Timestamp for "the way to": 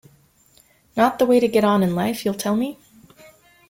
1.19-1.47